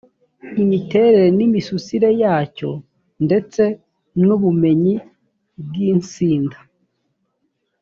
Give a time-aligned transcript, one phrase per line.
[0.63, 2.69] imiterere n’imisusire yacyo
[3.25, 3.61] ndetse
[4.27, 4.95] n’ubumenyi
[5.65, 6.57] bw’insinda